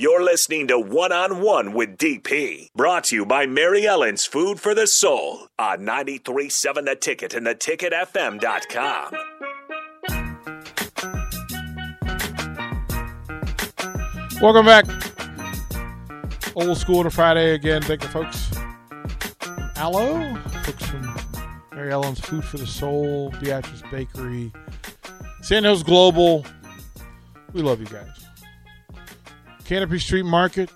[0.00, 4.58] You're listening to One on One with DP, brought to you by Mary Ellen's Food
[4.58, 9.12] for the Soul on 937 The Ticket and theticketfm.com.
[14.40, 14.86] Welcome back.
[16.56, 17.82] Old school to Friday again.
[17.82, 18.50] Thank you, folks.
[19.76, 21.14] Aloe, folks from
[21.74, 24.50] Mary Ellen's Food for the Soul, Beatrice Bakery,
[25.42, 26.46] Sandhills Global.
[27.52, 28.29] We love you guys.
[29.70, 30.68] Canopy Street Market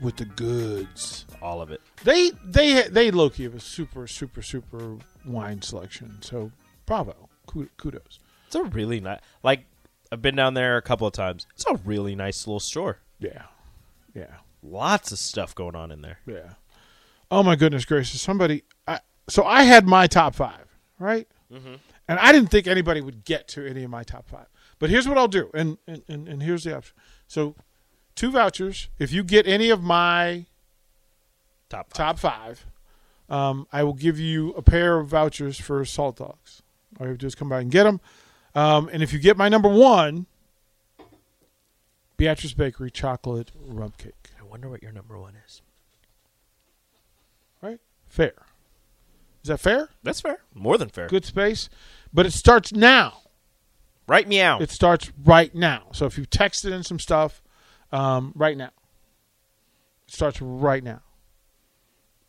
[0.00, 1.26] with the goods.
[1.42, 1.82] All of it.
[2.04, 4.96] They they they low key have a super super super
[5.26, 6.16] wine selection.
[6.22, 6.50] So
[6.86, 8.18] bravo, kudos.
[8.46, 9.20] It's a really nice.
[9.42, 9.66] Like
[10.10, 11.46] I've been down there a couple of times.
[11.52, 13.00] It's a really nice little store.
[13.18, 13.42] Yeah,
[14.14, 14.36] yeah.
[14.62, 16.20] Lots of stuff going on in there.
[16.24, 16.54] Yeah.
[17.30, 18.22] Oh my goodness gracious!
[18.22, 18.62] Somebody.
[18.88, 21.28] I, so I had my top five, right?
[21.52, 21.74] Mm-hmm.
[22.08, 24.46] And I didn't think anybody would get to any of my top five.
[24.78, 26.96] But here's what I'll do, and and, and, and here's the option.
[27.26, 27.54] So,
[28.14, 28.88] two vouchers.
[28.98, 30.46] If you get any of my
[31.68, 31.96] Top five.
[31.96, 32.66] top five,
[33.28, 36.62] um, I will give you a pair of vouchers for Saltdogs.
[36.98, 38.00] All you have to do is come by and get them.
[38.54, 40.26] Um, and if you get my number one,
[42.16, 44.30] Beatrice Bakery chocolate rum cake.
[44.38, 45.62] I wonder what your number one is.
[47.62, 47.78] Right?
[48.08, 48.34] Fair.
[49.42, 49.88] Is that fair?
[50.02, 50.40] That's fair.
[50.52, 51.06] More than fair.
[51.06, 51.70] Good space.
[52.12, 53.22] But it starts now.
[54.06, 54.58] Right meow.
[54.58, 55.84] It starts right now.
[55.92, 57.40] So if you texted in some stuff,
[57.92, 58.70] um, right now.
[60.08, 61.02] It starts right now.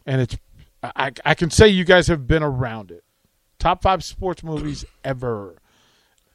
[0.06, 0.38] And it's
[0.84, 3.04] I, I can say you guys have been around it.
[3.60, 5.56] Top five sports movies ever.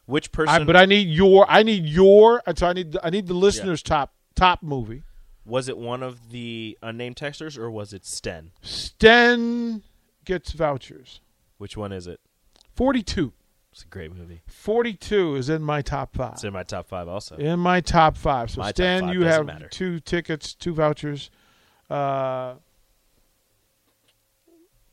[0.07, 3.27] Which I, person but I need your I need your so I need I need
[3.27, 5.03] the listeners top top movie.
[5.45, 8.53] was it one of the unnamed texters or was it Sten?
[8.63, 9.83] Sten
[10.25, 11.21] gets vouchers.
[11.59, 12.21] Which one is it?
[12.75, 13.33] 42.
[13.77, 14.41] It's a great movie.
[14.47, 16.33] 42 is in my top five.
[16.33, 17.37] It's in my top five also.
[17.37, 18.51] in my top five.
[18.51, 19.69] So My top Stan, five you doesn't have matter.
[19.69, 21.29] two tickets, two vouchers.
[21.91, 22.55] Uh,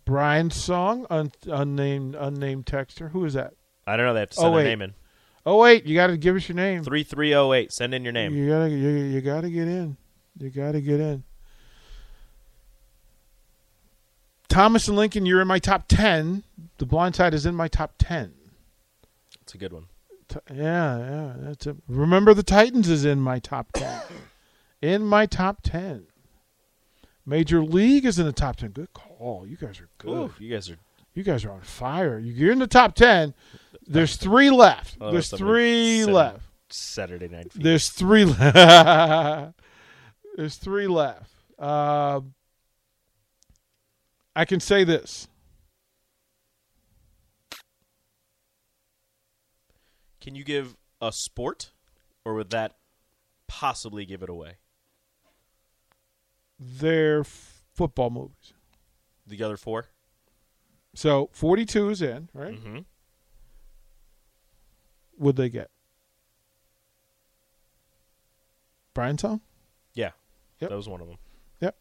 [0.04, 3.12] Brian's song, un- unnamed unnamed texter.
[3.12, 3.54] Who is that?
[3.88, 4.14] I don't know.
[4.14, 4.62] They have to Oh, send wait.
[4.66, 4.94] a name in.
[5.46, 6.84] Oh wait, you got to give us your name.
[6.84, 7.72] Three three zero eight.
[7.72, 8.36] Send in your name.
[8.36, 9.96] You gotta you, you gotta get in.
[10.38, 11.24] You gotta get in.
[14.50, 16.44] Thomas and Lincoln, you're in my top ten.
[16.80, 18.34] The Blind Side is in my top ten.
[19.44, 19.88] It's a good one.
[20.30, 21.76] T- yeah, yeah, that's it.
[21.90, 24.02] Remember the Titans is in my top ten.
[24.82, 26.08] in my top ten.
[27.26, 28.72] Major League is in the top ten.
[28.72, 29.46] Good call.
[29.46, 30.10] You guys are good.
[30.10, 30.78] Ooh, you guys are.
[31.14, 32.18] You guys are on fire.
[32.20, 33.34] You're in the top ten.
[33.86, 34.98] There's three left.
[35.02, 36.46] Oh, There's three Saturday- left.
[36.70, 37.52] Saturday Night.
[37.56, 39.60] There's three left.
[40.38, 41.30] There's three left.
[41.60, 42.22] Uh,
[44.36, 45.28] I can say this.
[50.24, 51.72] Can you give a sport,
[52.24, 52.78] or would that
[53.50, 54.54] possibly give it away?
[56.58, 58.54] They're f- football movies.
[59.28, 59.88] The other four.
[60.96, 62.54] So 42 is in, right?
[62.54, 62.80] Mm-hmm.
[65.18, 65.70] Would they get?
[68.94, 69.42] Brian song?
[69.94, 70.12] Yeah.
[70.62, 70.70] Yep.
[70.70, 71.18] That was one of them.
[71.60, 71.76] Yep.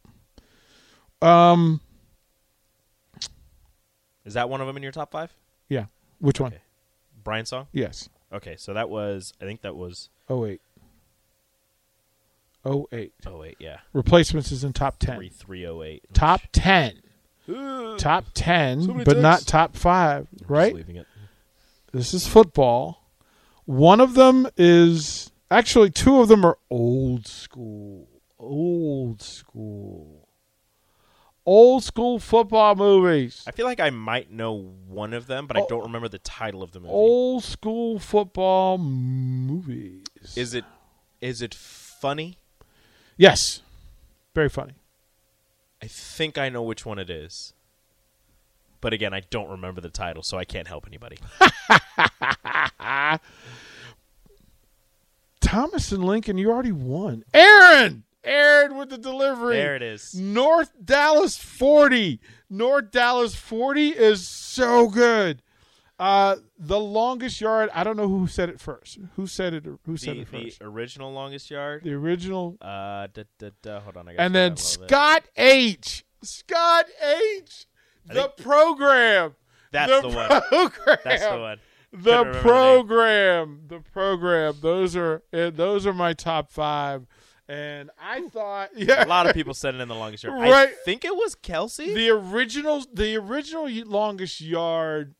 [1.22, 1.80] Um,
[4.24, 5.32] Is that one of them in your top five?
[5.68, 5.84] yeah.
[6.18, 6.54] Which one?
[7.22, 7.68] Brian song.
[7.72, 8.08] Yes.
[8.32, 9.32] Okay, so that was.
[9.40, 10.08] I think that was.
[10.28, 10.60] Oh, oh eight.
[12.64, 13.12] Oh eight.
[13.26, 13.78] Oh wait, yeah.
[13.92, 15.16] Replacements is in top ten.
[15.16, 16.04] Three three oh eight.
[16.12, 17.02] Top ten.
[17.48, 17.96] Ooh.
[17.98, 20.28] Top ten, So but not top five.
[20.46, 20.74] Right.
[20.74, 21.06] leaving it.
[21.92, 23.02] This is football.
[23.64, 28.08] One of them is actually two of them are old school.
[28.38, 30.21] Old school.
[31.44, 33.42] Old school football movies.
[33.46, 34.52] I feel like I might know
[34.86, 35.66] one of them, but I Oh.
[35.68, 36.92] don't remember the title of the movie.
[36.92, 40.04] Old school football movies.
[40.36, 40.64] Is it?
[41.20, 42.38] Is it funny?
[43.16, 43.60] Yes,
[44.34, 44.74] very funny.
[45.82, 47.52] I think I know which one it is.
[48.80, 51.18] But again, I don't remember the title, so I can't help anybody.
[55.40, 57.24] Thomas and Lincoln, you already won.
[57.34, 58.04] Aaron,
[58.70, 59.56] With the delivery.
[59.56, 60.14] There it is.
[60.14, 62.20] North Dallas 40.
[62.50, 65.42] North Dallas 40 is so good.
[65.98, 68.98] Uh, the longest yard, I don't know who said it first.
[69.16, 70.58] Who said it who said The, it the first?
[70.60, 71.82] original longest yard.
[71.84, 74.08] The original Uh, da, da, da, hold on.
[74.08, 74.88] I and then little bit.
[74.88, 76.04] Scott H.
[76.22, 77.66] Scott H.
[78.10, 79.34] I The program.
[79.70, 80.28] That's the one.
[80.48, 80.98] program.
[81.04, 81.58] That's the one.
[81.92, 83.60] The Couldn't the program.
[83.68, 84.54] The program.
[84.60, 87.06] Those are eh, those are my top five.
[87.48, 90.40] And I thought, yeah, A lot of people said it in the longest yard.
[90.40, 90.52] Right.
[90.52, 91.92] I think it was Kelsey.
[91.94, 95.14] the original the original longest yard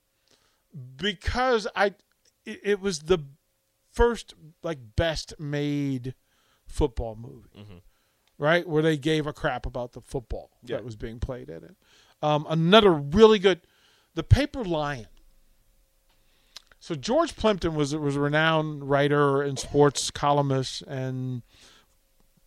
[0.96, 1.86] because I
[2.46, 3.18] it, it was the
[3.90, 6.14] first like best made
[6.66, 7.82] football movie,
[8.38, 8.66] right?
[8.66, 10.76] Where they gave a crap about the football Yeah.
[10.76, 11.76] that was being played in it.
[12.22, 13.60] Um, another really good,
[14.14, 15.06] the Paper Lion.
[16.80, 21.42] So George Plimpton was was a renowned writer and sports columnist and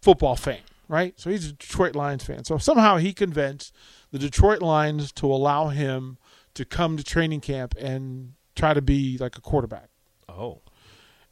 [0.06, 1.20] football fan, right?
[1.20, 2.46] So he's a Detroit Lions fan.
[2.46, 3.74] So somehow he convinced
[4.12, 6.18] the Detroit Lions to allow him
[6.54, 9.90] to come to training camp and try to be like a quarterback.
[10.30, 10.62] oh,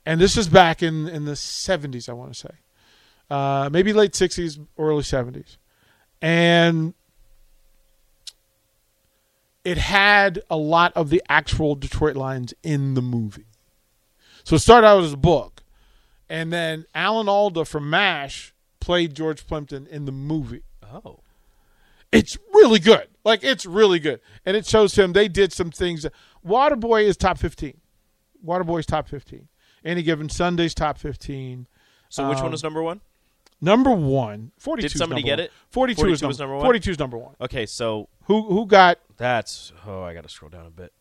[0.07, 2.55] And this is back in in the 70s, I want to say.
[3.29, 5.57] Uh, maybe late 60s, early 70s.
[6.21, 6.95] And
[9.63, 13.45] it had a lot of the actual Detroit Lions in the movie.
[14.43, 15.61] So it started out as a book.
[16.29, 18.52] And then Alan Alda from MASH
[18.83, 20.63] played George Plimpton in the movie.
[20.83, 21.19] oh,
[22.11, 23.07] It's really good.
[23.23, 24.19] Like it's really good.
[24.45, 26.05] And it shows him they did some things.
[26.45, 27.79] Waterboy is top 15.
[28.45, 29.47] Waterboy's top 15.
[29.85, 31.67] Any given Sunday's top 15.
[32.09, 33.01] so which Um, one was number one?
[33.61, 35.45] Number one, 42 Did is somebody get one.
[35.45, 35.51] it?
[35.69, 36.63] 42, 42 is, number, was number one?
[36.65, 37.35] 42 is number one.
[37.39, 40.91] Okay, so Who who got that's oh, I got to scroll down a bit.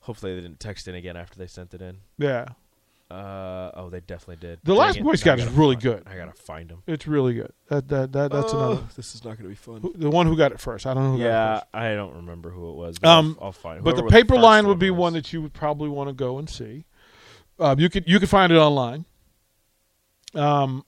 [0.00, 1.98] Hopefully they didn't text in again after they sent it in.
[2.18, 2.46] yeah.
[3.10, 4.60] Uh oh, they definitely did.
[4.64, 5.02] The Dang Last it.
[5.04, 6.02] Boy Scout is really find- good.
[6.06, 6.82] I gotta find him.
[6.86, 7.52] It's really good.
[7.68, 9.82] That that, that that's another This is not gonna be fun.
[9.82, 10.86] who- the one who got it first.
[10.86, 11.66] I don't know who got it Yeah, first.
[11.74, 12.98] I don't remember who it was.
[12.98, 13.84] But Um, I'll, I'll find.
[13.84, 14.98] But the paper first line would be was.
[14.98, 16.86] one that you would probably want to go and see.
[17.58, 19.04] Um, you could you could find it online.
[20.34, 20.84] Um,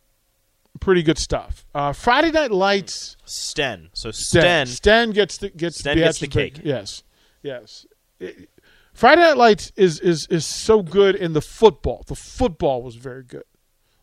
[0.80, 1.66] pretty good stuff.
[1.74, 3.16] Uh, Friday Night Lights.
[3.24, 3.90] Sten.
[3.92, 4.42] So Sten.
[4.42, 4.66] Sten.
[4.66, 6.60] Sten gets the gets Sten gets the cake.
[6.64, 7.02] Yes,
[7.42, 7.86] yes.
[8.18, 8.48] It-
[8.96, 12.02] Friday Night Lights is is is so good in the football.
[12.06, 13.44] The football was very good,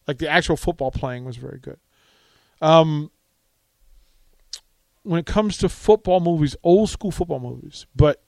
[0.07, 1.79] like the actual football playing was very good.
[2.61, 3.09] Um,
[5.01, 8.21] when it comes to football movies, old school football movies, but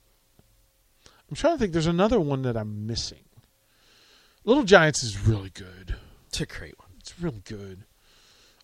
[1.29, 1.71] I'm trying to think.
[1.71, 3.25] There's another one that I'm missing.
[4.43, 5.95] Little Giants is really good.
[6.29, 6.89] It's a great one.
[6.99, 7.83] It's really good.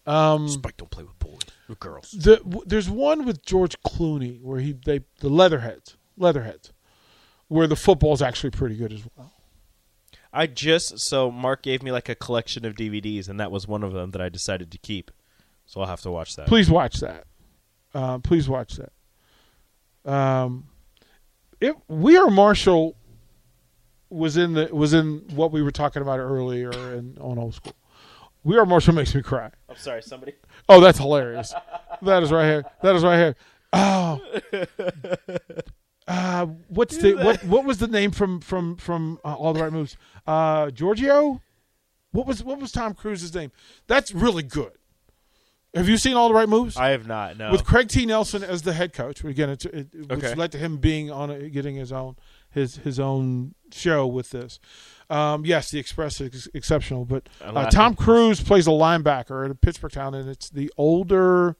[0.07, 2.09] Um, Spike don't play with boys, with girls.
[2.09, 6.73] the, w- there's one with George Clooney where he they the Leatherheads, Leatherheads,
[7.51, 9.33] where the football's actually pretty good as well.
[10.31, 13.83] I just so Mark gave me like a collection of DVDs, and that was one
[13.83, 15.11] of them that I decided to keep.
[15.65, 16.47] So I'll have to watch that.
[16.47, 17.25] Please watch that.
[17.93, 20.09] Uh, please watch that.
[20.09, 20.67] Um,
[21.59, 22.95] it We Are Marshall
[24.09, 27.75] was in the was in what we were talking about earlier in, on old school.
[28.45, 29.51] We Are Marshall makes me cry.
[29.67, 30.35] I'm sorry, somebody.
[30.69, 31.53] Oh, that's hilarious.
[32.01, 32.63] that is right here.
[32.81, 33.35] That is right here.
[33.73, 34.21] Oh.
[36.07, 37.43] Uh, what's the what?
[37.45, 39.97] What was the name from from from uh, All the Right Moves?
[40.25, 41.41] Uh, Giorgio.
[42.11, 43.51] What was what was Tom Cruise's name?
[43.87, 44.71] That's really good.
[45.73, 46.75] Have you seen All the Right Moves?
[46.75, 47.37] I have not.
[47.37, 47.49] No.
[47.51, 48.05] With Craig T.
[48.05, 49.23] Nelson as the head coach.
[49.23, 50.35] Again, it, it, which Okay.
[50.35, 52.17] led to him being on a, getting his own
[52.49, 54.59] his his own show with this.
[55.09, 59.55] Um, yes, the Express is exceptional, but uh, Tom Cruise plays a linebacker at a
[59.55, 61.55] Pittsburgh town, and it's the older,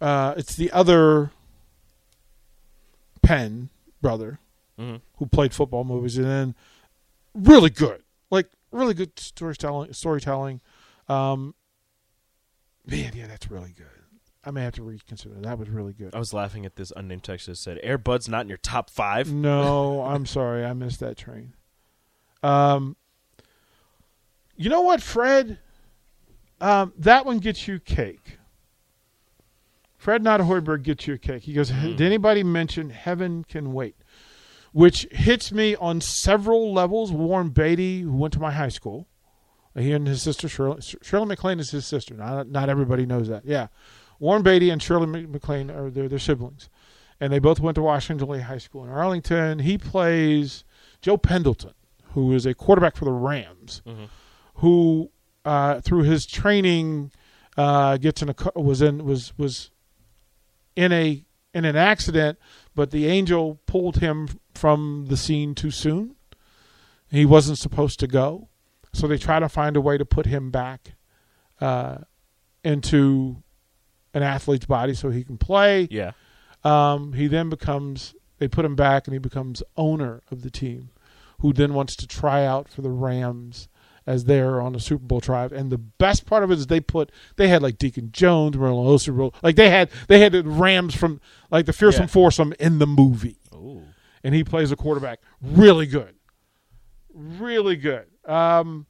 [0.00, 1.30] uh, it's the other
[3.22, 4.38] Penn brother
[4.78, 5.00] Mhm.
[5.18, 6.54] who played football movies, and then
[7.34, 9.92] really good, like really good storytelling.
[9.92, 10.60] Storytelling,
[11.08, 11.54] um,
[12.86, 13.86] man, yeah, that's really good.
[14.42, 15.34] I may have to reconsider.
[15.40, 16.14] That was really good.
[16.14, 18.88] I was laughing at this unnamed text that said Air Bud's not in your top
[18.88, 19.30] five.
[19.30, 21.52] No, I'm sorry, I missed that train.
[22.42, 22.96] Um,
[24.56, 25.58] you know what, Fred?
[26.60, 28.38] Um, that one gets you cake.
[30.00, 31.42] Fred Not Nottehorberg gets you a cake.
[31.42, 33.96] He goes, "Did anybody mention Heaven Can Wait?"
[34.72, 37.12] Which hits me on several levels.
[37.12, 39.08] Warren Beatty, who went to my high school,
[39.76, 42.14] he and his sister Shirley, Shirley MacLaine is his sister.
[42.14, 43.44] Not not everybody knows that.
[43.44, 43.66] Yeah,
[44.18, 46.70] Warren Beatty and Shirley Mc- MacLaine are their, their siblings,
[47.20, 49.58] and they both went to Washington Lee High School in Arlington.
[49.58, 50.64] He plays
[51.02, 51.74] Joe Pendleton,
[52.14, 53.82] who is a quarterback for the Rams,
[54.54, 55.10] who
[55.44, 57.12] uh, through his training
[57.58, 59.70] uh, gets in a was in was was
[60.80, 61.22] in a
[61.52, 62.38] in an accident,
[62.74, 66.14] but the angel pulled him from the scene too soon.
[67.10, 68.48] He wasn't supposed to go,
[68.92, 70.92] so they try to find a way to put him back
[71.60, 71.98] uh,
[72.64, 73.42] into
[74.14, 75.86] an athlete's body so he can play.
[75.90, 76.12] Yeah.
[76.64, 80.90] Um, he then becomes they put him back and he becomes owner of the team,
[81.40, 83.68] who then wants to try out for the Rams
[84.06, 85.52] as they're on the Super Bowl drive.
[85.52, 88.98] And the best part of it is they put they had like Deacon Jones, Merlin
[88.98, 92.06] Super like they had they had the Rams from like the fearsome Yeah.
[92.08, 93.82] foursome in the movie, Ooh.
[94.24, 96.14] and he plays a quarterback really good,
[97.14, 98.06] really good.
[98.24, 98.86] Um,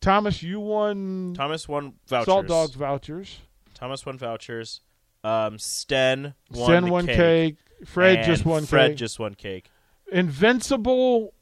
[0.00, 2.26] Thomas, you won Thomas won vouchers.
[2.34, 3.40] Saltdogs vouchers.
[3.74, 4.80] Thomas won vouchers.
[5.24, 7.16] Um, Sten won Sten one cake.
[7.16, 7.56] cake.
[7.88, 8.96] Fred just one Fred cake.
[8.98, 9.68] just won cake.
[10.10, 11.34] Invincible.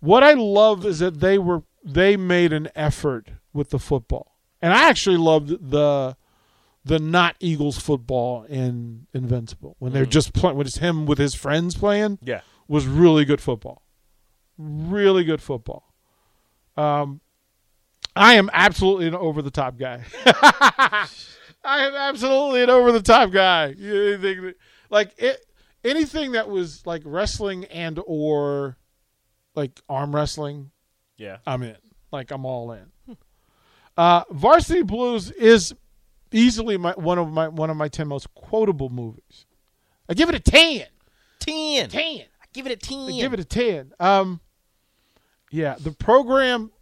[0.00, 4.72] What I love is that they were they made an effort with the football, and
[4.72, 6.16] I actually loved the
[6.86, 11.34] the not Eagles football in Invincible when they're just playing when it's him with his
[11.34, 12.40] friends playing Yeah.
[12.68, 13.82] was really good football,
[14.58, 15.94] really good football.
[16.76, 17.20] Um,
[18.16, 20.02] I am absolutely an over the top guy.
[20.26, 21.06] I
[21.64, 23.68] am absolutely an over the top guy.
[23.78, 24.56] You think that-
[24.90, 25.44] Like it,
[25.84, 28.76] anything that was like wrestling and or
[29.54, 30.70] like arm wrestling,
[31.16, 31.38] Yeah.
[31.46, 31.76] I'm in.
[32.12, 32.86] Like I'm all in.
[33.96, 35.74] Uh, Varsity Blues is
[36.32, 39.46] easily my one of my one of my ten most quotable movies.
[40.08, 40.86] I give it a ten.
[41.40, 41.88] Ten.
[41.88, 42.20] Ten.
[42.42, 43.08] I give it a ten.
[43.08, 43.92] I give it a ten.
[44.00, 44.40] Um,
[45.50, 46.72] yeah, the program.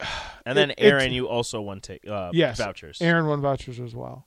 [0.46, 3.00] and then it- Aaron, you also won take uh, Yes, vouchers.
[3.02, 4.26] Aaron won vouchers as well.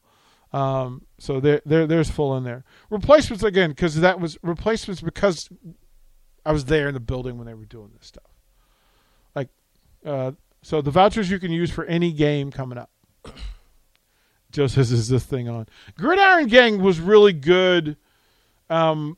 [0.52, 2.64] Um, so there, there, there's full in there.
[2.92, 5.50] Replacements again because that was replacements because
[6.46, 8.24] I was there in the building when they were doing this stuff.
[10.06, 10.32] Uh,
[10.62, 12.90] so the vouchers you can use for any game coming up.
[14.52, 15.68] Just as "Is this thing on?"
[15.98, 17.98] Gridiron Gang was really good.
[18.70, 19.18] Um,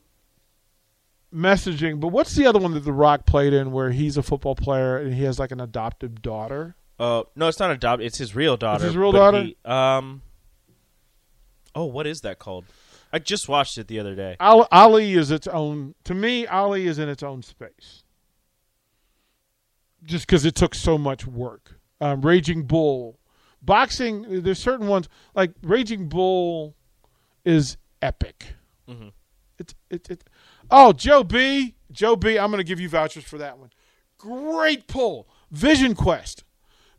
[1.34, 4.56] messaging, but what's the other one that The Rock played in where he's a football
[4.56, 6.76] player and he has like an adopted daughter?
[6.98, 8.02] Uh, no, it's not a daughter.
[8.04, 8.86] It's his real daughter.
[8.86, 9.44] his real daughter?
[9.44, 10.22] he- um.
[11.76, 12.64] Oh, what is that called?
[13.12, 14.38] I just watched it the other day.
[14.40, 15.96] Ali is its own.
[16.06, 18.04] To me, Ali is in its own space.
[20.06, 21.80] Just because it took so much work.
[22.00, 23.20] Um, Raging Bull,
[23.62, 24.44] boxing.
[24.44, 26.76] There's certain ones like Raging Bull
[27.44, 28.56] is epic.
[28.88, 29.12] Mhm.
[29.58, 30.24] It's it, it.
[30.70, 31.76] Oh, Joe B.
[31.92, 32.38] Joe B.
[32.38, 33.70] I'm going to give you vouchers for that one.
[34.18, 35.28] Great pull.
[35.52, 36.44] Vision Quest.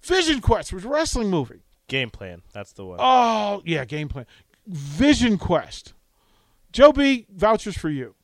[0.02, 1.62] Vision Quest was a wrestling movie.
[1.88, 2.42] Game plan.
[2.52, 2.98] That's the one.
[3.00, 4.26] Oh yeah, game plan.
[4.66, 5.92] Vision Quest.
[6.72, 8.14] Joe B, vouchers for you.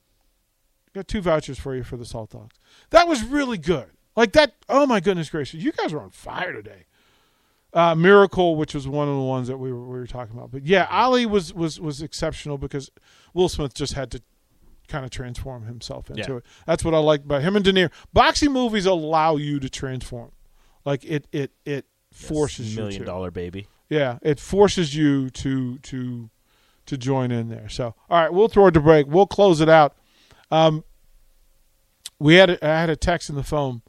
[0.94, 2.52] Got two vouchers for you for the Saltdogs.
[2.90, 3.86] That was really good.
[4.16, 4.54] Like that.
[4.68, 6.84] Oh my goodness gracious, you guys are on fire today.
[7.74, 10.50] Uh, Miracle, which was one of the ones that we were, we were talking about,
[10.50, 12.90] but yeah, Ali was was was exceptional because
[13.32, 14.22] Will Smith just had to
[14.88, 16.36] kind of transform himself into Yeah.
[16.38, 16.44] it.
[16.66, 17.90] That's what I like about him and De Niro.
[18.12, 20.32] Boxing movies allow you to transform.
[20.84, 23.06] Like it it it forces you million to.
[23.06, 23.68] dollar baby.
[23.88, 26.28] Yeah, it forces you to to
[26.84, 27.70] to join in there.
[27.70, 29.06] So, all right, we'll throw it to break.
[29.06, 29.96] We'll close it out.
[30.50, 30.84] Um,
[32.18, 33.80] we had a, I had a text in the phone.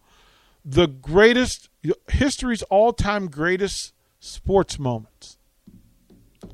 [0.65, 1.69] The greatest
[2.07, 5.37] history's all-time greatest sports moments.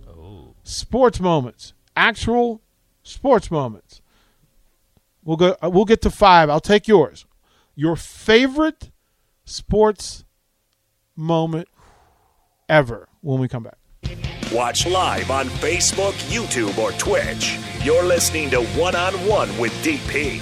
[0.07, 0.55] Oh.
[0.63, 1.73] Sports moments.
[1.95, 2.61] Actual
[3.03, 4.01] sports moments.
[5.23, 6.49] We'll go uh, we'll get to 5.
[6.49, 7.25] I'll take yours.
[7.75, 8.89] Your favorite
[9.45, 10.25] sports
[11.15, 11.67] moment
[12.67, 13.77] ever when we come back.
[14.51, 17.59] Watch live on Facebook, YouTube, or Twitch.
[17.83, 20.41] You're listening to One on One with DP